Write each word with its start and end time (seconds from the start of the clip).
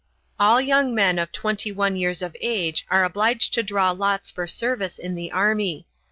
All 0.39 0.59
young 0.59 0.95
men 0.95 1.19
of 1.19 1.31
twenty 1.31 1.71
one 1.71 1.95
years 1.95 2.23
of 2.23 2.35
age 2.41 2.87
are 2.89 3.03
obliged 3.03 3.53
to 3.53 3.61
draw 3.61 3.91
lots 3.91 4.31
for 4.31 4.47
service 4.47 4.97
in 4.97 5.13
the 5.13 5.31
army. 5.31 5.85